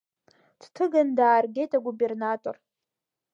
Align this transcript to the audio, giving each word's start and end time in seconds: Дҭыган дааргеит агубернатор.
Дҭыган 0.59 1.09
дааргеит 1.17 1.71
агубернатор. 1.77 2.55